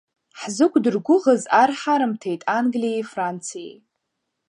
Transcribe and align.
Ҳзықәдыргәыӷыз 0.39 1.43
ар 1.61 1.71
ҳарымҭеит 1.79 2.41
Англиеи 2.57 3.03
Франциеи. 3.11 3.73